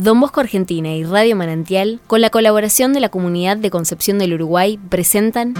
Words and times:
Don 0.00 0.20
Bosco 0.20 0.38
Argentina 0.38 0.94
y 0.94 1.02
Radio 1.02 1.34
Manantial, 1.34 1.98
con 2.06 2.20
la 2.20 2.30
colaboración 2.30 2.92
de 2.92 3.00
la 3.00 3.08
Comunidad 3.08 3.56
de 3.56 3.68
Concepción 3.68 4.20
del 4.20 4.32
Uruguay, 4.34 4.78
presentan 4.88 5.54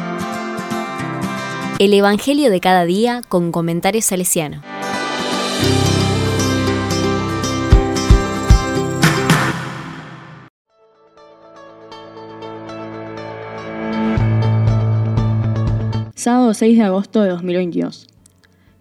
El 1.80 1.92
Evangelio 1.92 2.48
de 2.48 2.60
cada 2.60 2.84
día 2.84 3.22
con 3.28 3.50
comentarios 3.50 4.04
salesiano. 4.04 4.62
Sábado 16.14 16.54
6 16.54 16.78
de 16.78 16.84
agosto 16.84 17.22
de 17.22 17.30
2022. 17.30 18.06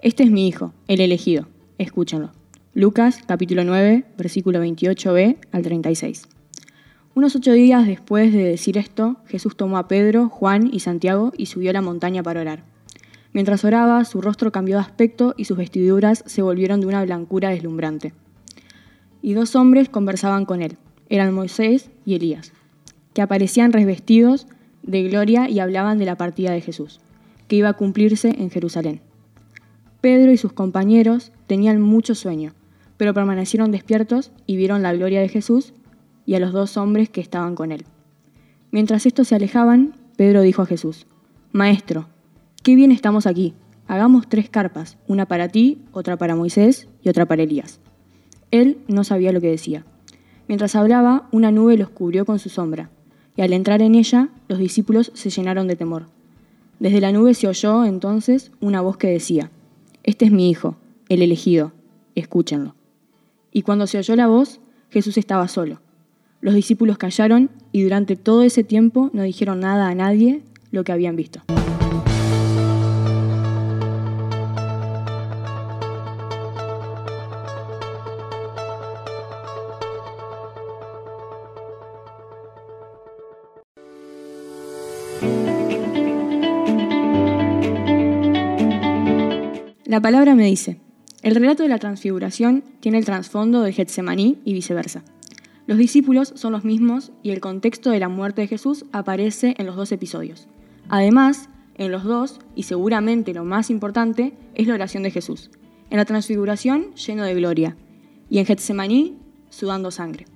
Este 0.01 0.21
es 0.21 0.29
mi 0.29 0.47
hijo, 0.47 0.71
el 0.87 1.01
elegido. 1.01 1.47
Escúchenlo. 1.79 2.36
Lucas 2.79 3.21
capítulo 3.25 3.63
9, 3.63 4.05
versículo 4.19 4.63
28b 4.63 5.37
al 5.51 5.63
36. 5.63 6.27
Unos 7.15 7.35
ocho 7.35 7.51
días 7.53 7.87
después 7.87 8.31
de 8.31 8.43
decir 8.43 8.77
esto, 8.77 9.17
Jesús 9.25 9.57
tomó 9.57 9.79
a 9.79 9.87
Pedro, 9.87 10.29
Juan 10.29 10.69
y 10.71 10.81
Santiago 10.81 11.33
y 11.35 11.47
subió 11.47 11.71
a 11.71 11.73
la 11.73 11.81
montaña 11.81 12.21
para 12.21 12.39
orar. 12.39 12.65
Mientras 13.33 13.65
oraba, 13.65 14.05
su 14.05 14.21
rostro 14.21 14.51
cambió 14.51 14.75
de 14.75 14.81
aspecto 14.81 15.33
y 15.37 15.45
sus 15.45 15.57
vestiduras 15.57 16.23
se 16.27 16.43
volvieron 16.43 16.79
de 16.79 16.85
una 16.85 17.03
blancura 17.03 17.49
deslumbrante. 17.49 18.13
Y 19.23 19.33
dos 19.33 19.55
hombres 19.55 19.89
conversaban 19.89 20.45
con 20.45 20.61
él, 20.61 20.77
eran 21.09 21.33
Moisés 21.33 21.89
y 22.05 22.13
Elías, 22.13 22.53
que 23.15 23.23
aparecían 23.23 23.73
revestidos 23.73 24.45
de 24.83 25.01
gloria 25.01 25.49
y 25.49 25.61
hablaban 25.61 25.97
de 25.97 26.05
la 26.05 26.15
partida 26.15 26.51
de 26.51 26.61
Jesús, 26.61 26.99
que 27.47 27.55
iba 27.55 27.69
a 27.69 27.73
cumplirse 27.73 28.35
en 28.37 28.51
Jerusalén. 28.51 29.01
Pedro 29.99 30.31
y 30.31 30.37
sus 30.37 30.53
compañeros 30.53 31.31
tenían 31.47 31.81
mucho 31.81 32.13
sueño 32.13 32.53
pero 32.97 33.13
permanecieron 33.13 33.71
despiertos 33.71 34.31
y 34.45 34.57
vieron 34.57 34.81
la 34.83 34.93
gloria 34.93 35.21
de 35.21 35.29
Jesús 35.29 35.73
y 36.25 36.35
a 36.35 36.39
los 36.39 36.51
dos 36.51 36.77
hombres 36.77 37.09
que 37.09 37.21
estaban 37.21 37.55
con 37.55 37.71
él. 37.71 37.85
Mientras 38.71 39.05
estos 39.05 39.29
se 39.29 39.35
alejaban, 39.35 39.93
Pedro 40.17 40.41
dijo 40.41 40.61
a 40.61 40.65
Jesús, 40.65 41.07
Maestro, 41.51 42.07
qué 42.63 42.75
bien 42.75 42.91
estamos 42.91 43.25
aquí. 43.25 43.53
Hagamos 43.87 44.27
tres 44.27 44.49
carpas, 44.49 44.97
una 45.07 45.25
para 45.25 45.47
ti, 45.47 45.79
otra 45.93 46.17
para 46.17 46.35
Moisés 46.35 46.89
y 47.01 47.09
otra 47.09 47.25
para 47.25 47.43
Elías. 47.43 47.79
Él 48.51 48.79
no 48.87 49.03
sabía 49.03 49.31
lo 49.31 49.39
que 49.39 49.49
decía. 49.49 49.85
Mientras 50.47 50.75
hablaba, 50.75 51.29
una 51.31 51.51
nube 51.51 51.77
los 51.77 51.89
cubrió 51.89 52.25
con 52.25 52.39
su 52.39 52.49
sombra, 52.49 52.89
y 53.35 53.41
al 53.41 53.53
entrar 53.53 53.81
en 53.81 53.95
ella, 53.95 54.29
los 54.47 54.59
discípulos 54.59 55.11
se 55.13 55.29
llenaron 55.29 55.67
de 55.67 55.75
temor. 55.75 56.07
Desde 56.79 57.01
la 57.01 57.11
nube 57.11 57.33
se 57.33 57.47
oyó 57.47 57.85
entonces 57.85 58.51
una 58.59 58.81
voz 58.81 58.97
que 58.97 59.07
decía, 59.07 59.51
Este 60.03 60.25
es 60.25 60.31
mi 60.31 60.49
Hijo, 60.49 60.75
el 61.09 61.21
elegido, 61.21 61.71
escúchenlo. 62.15 62.76
Y 63.51 63.61
cuando 63.61 63.87
se 63.87 63.97
oyó 63.97 64.15
la 64.15 64.27
voz, 64.27 64.59
Jesús 64.89 65.17
estaba 65.17 65.47
solo. 65.47 65.81
Los 66.41 66.53
discípulos 66.53 66.97
callaron 66.97 67.49
y 67.71 67.83
durante 67.83 68.15
todo 68.15 68.43
ese 68.43 68.63
tiempo 68.63 69.09
no 69.13 69.23
dijeron 69.23 69.59
nada 69.59 69.87
a 69.87 69.95
nadie 69.95 70.43
lo 70.71 70.83
que 70.83 70.91
habían 70.91 71.15
visto. 71.15 71.41
La 89.85 90.01
palabra 90.01 90.35
me 90.35 90.45
dice, 90.45 90.79
el 91.27 91.35
relato 91.35 91.61
de 91.61 91.67
la 91.67 91.77
transfiguración 91.77 92.63
tiene 92.79 92.99
el 92.99 93.03
trasfondo 93.03 93.61
de 93.61 93.73
Getsemaní 93.73 94.39
y 94.45 94.53
viceversa. 94.53 95.03
Los 95.65 95.77
discípulos 95.77 96.31
son 96.37 96.53
los 96.53 96.63
mismos 96.63 97.11
y 97.21 97.31
el 97.31 97.41
contexto 97.41 97.89
de 97.89 97.99
la 97.99 98.07
muerte 98.07 98.39
de 98.39 98.47
Jesús 98.47 98.85
aparece 98.93 99.53
en 99.57 99.65
los 99.65 99.75
dos 99.75 99.91
episodios. 99.91 100.47
Además, 100.87 101.49
en 101.75 101.91
los 101.91 102.05
dos, 102.05 102.39
y 102.55 102.63
seguramente 102.63 103.33
lo 103.33 103.43
más 103.43 103.69
importante, 103.69 104.37
es 104.55 104.67
la 104.67 104.75
oración 104.75 105.03
de 105.03 105.11
Jesús. 105.11 105.51
En 105.89 105.97
la 105.97 106.05
transfiguración, 106.05 106.95
lleno 106.95 107.25
de 107.25 107.35
gloria, 107.35 107.75
y 108.29 108.37
en 108.39 108.45
Getsemaní, 108.45 109.17
sudando 109.49 109.91
sangre. 109.91 110.27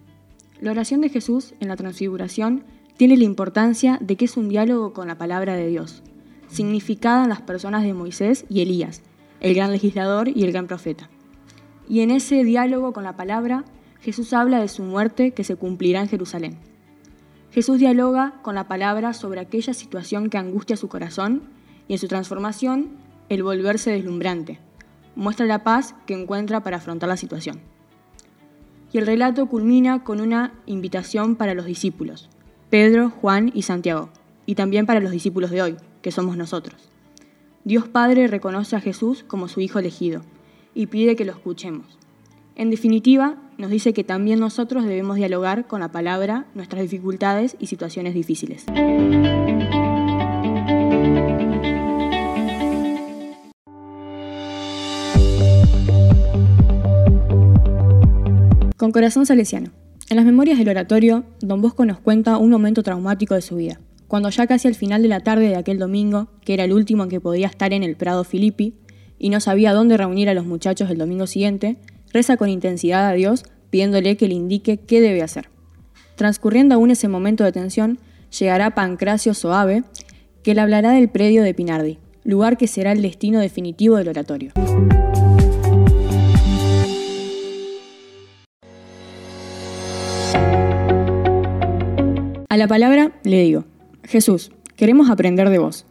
La 0.59 0.71
oración 0.71 0.99
de 0.99 1.07
Jesús 1.07 1.53
en 1.61 1.69
la 1.69 1.77
transfiguración 1.77 2.65
tiene 2.97 3.15
la 3.15 3.23
importancia 3.23 3.97
de 4.01 4.17
que 4.17 4.25
es 4.25 4.35
un 4.35 4.49
diálogo 4.49 4.91
con 4.91 5.07
la 5.07 5.17
palabra 5.17 5.55
de 5.55 5.67
Dios, 5.67 6.03
significada 6.49 7.23
en 7.23 7.29
las 7.29 7.41
personas 7.41 7.83
de 7.83 7.93
Moisés 7.93 8.43
y 8.49 8.59
Elías, 8.59 9.01
el 9.41 9.55
gran 9.55 9.71
legislador 9.71 10.29
y 10.29 10.43
el 10.43 10.51
gran 10.51 10.67
profeta. 10.67 11.09
Y 11.89 12.01
en 12.01 12.11
ese 12.11 12.43
diálogo 12.43 12.93
con 12.93 13.03
la 13.03 13.17
palabra, 13.17 13.65
Jesús 13.99 14.33
habla 14.33 14.59
de 14.59 14.67
su 14.67 14.83
muerte 14.83 15.31
que 15.31 15.43
se 15.43 15.55
cumplirá 15.55 15.99
en 15.99 16.07
Jerusalén. 16.07 16.57
Jesús 17.51 17.79
dialoga 17.79 18.39
con 18.43 18.55
la 18.55 18.67
palabra 18.67 19.13
sobre 19.13 19.41
aquella 19.41 19.73
situación 19.73 20.29
que 20.29 20.37
angustia 20.37 20.77
su 20.77 20.87
corazón 20.87 21.43
y 21.87 21.93
en 21.93 21.99
su 21.99 22.07
transformación, 22.07 22.91
el 23.27 23.43
volverse 23.43 23.91
deslumbrante. 23.91 24.59
Muestra 25.15 25.45
la 25.45 25.63
paz 25.63 25.95
que 26.05 26.13
encuentra 26.13 26.63
para 26.63 26.77
afrontar 26.77 27.09
la 27.09 27.17
situación. 27.17 27.59
Y 28.93 28.99
el 28.99 29.05
relato 29.05 29.47
culmina 29.47 30.03
con 30.03 30.21
una 30.21 30.53
invitación 30.65 31.35
para 31.35 31.53
los 31.53 31.65
discípulos, 31.65 32.29
Pedro, 32.69 33.09
Juan 33.09 33.51
y 33.53 33.63
Santiago, 33.63 34.09
y 34.45 34.55
también 34.55 34.85
para 34.85 34.99
los 35.01 35.11
discípulos 35.11 35.51
de 35.51 35.61
hoy, 35.61 35.77
que 36.01 36.11
somos 36.11 36.37
nosotros. 36.37 36.90
Dios 37.63 37.87
Padre 37.87 38.25
reconoce 38.25 38.75
a 38.75 38.81
Jesús 38.81 39.23
como 39.23 39.47
su 39.47 39.61
Hijo 39.61 39.77
elegido 39.77 40.23
y 40.73 40.87
pide 40.87 41.15
que 41.15 41.25
lo 41.25 41.31
escuchemos. 41.31 41.99
En 42.55 42.71
definitiva, 42.71 43.37
nos 43.59 43.69
dice 43.69 43.93
que 43.93 44.03
también 44.03 44.39
nosotros 44.39 44.83
debemos 44.85 45.17
dialogar 45.17 45.67
con 45.67 45.79
la 45.79 45.91
palabra 45.91 46.47
nuestras 46.55 46.81
dificultades 46.81 47.55
y 47.59 47.67
situaciones 47.67 48.15
difíciles. 48.15 48.65
Con 58.75 58.91
corazón 58.91 59.27
salesiano. 59.27 59.69
En 60.09 60.17
las 60.17 60.25
memorias 60.25 60.57
del 60.57 60.69
oratorio, 60.69 61.25
don 61.41 61.61
Bosco 61.61 61.85
nos 61.85 61.99
cuenta 61.99 62.37
un 62.37 62.49
momento 62.49 62.81
traumático 62.81 63.35
de 63.35 63.41
su 63.41 63.55
vida 63.55 63.79
cuando 64.11 64.29
ya 64.29 64.45
casi 64.45 64.67
al 64.67 64.75
final 64.75 65.01
de 65.03 65.07
la 65.07 65.21
tarde 65.21 65.47
de 65.47 65.55
aquel 65.55 65.79
domingo, 65.79 66.27
que 66.43 66.53
era 66.53 66.65
el 66.65 66.73
último 66.73 67.03
en 67.03 67.09
que 67.09 67.21
podía 67.21 67.47
estar 67.47 67.71
en 67.71 67.81
el 67.81 67.95
Prado 67.95 68.25
Filippi, 68.25 68.73
y 69.17 69.29
no 69.29 69.39
sabía 69.39 69.71
dónde 69.71 69.95
reunir 69.95 70.27
a 70.27 70.33
los 70.33 70.45
muchachos 70.45 70.89
el 70.89 70.97
domingo 70.97 71.27
siguiente, 71.27 71.77
reza 72.11 72.35
con 72.35 72.49
intensidad 72.49 73.07
a 73.07 73.13
Dios 73.13 73.45
pidiéndole 73.69 74.17
que 74.17 74.27
le 74.27 74.33
indique 74.33 74.75
qué 74.75 74.99
debe 74.99 75.21
hacer. 75.21 75.47
Transcurriendo 76.17 76.75
aún 76.75 76.91
ese 76.91 77.07
momento 77.07 77.45
de 77.45 77.53
tensión, 77.53 77.99
llegará 78.37 78.75
Pancracio 78.75 79.33
Soave, 79.33 79.85
que 80.43 80.55
le 80.55 80.59
hablará 80.59 80.91
del 80.91 81.07
predio 81.07 81.41
de 81.41 81.53
Pinardi, 81.53 81.97
lugar 82.25 82.57
que 82.57 82.67
será 82.67 82.91
el 82.91 83.01
destino 83.01 83.39
definitivo 83.39 83.95
del 83.95 84.09
oratorio. 84.09 84.51
A 92.49 92.57
la 92.57 92.67
palabra 92.67 93.13
le 93.23 93.41
digo, 93.41 93.70
Jesús, 94.03 94.51
queremos 94.75 95.09
aprender 95.09 95.49
de 95.49 95.57
vos. 95.57 95.85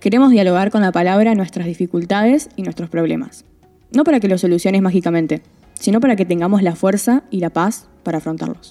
Queremos 0.00 0.30
dialogar 0.30 0.70
con 0.70 0.82
la 0.82 0.92
palabra 0.92 1.34
nuestras 1.34 1.66
dificultades 1.66 2.48
y 2.56 2.62
nuestros 2.62 2.90
problemas. 2.90 3.44
No 3.92 4.04
para 4.04 4.20
que 4.20 4.28
los 4.28 4.40
soluciones 4.40 4.82
mágicamente, 4.82 5.42
sino 5.74 6.00
para 6.00 6.16
que 6.16 6.24
tengamos 6.24 6.62
la 6.62 6.76
fuerza 6.76 7.24
y 7.30 7.40
la 7.40 7.50
paz 7.50 7.88
para 8.02 8.18
afrontarlos. 8.18 8.70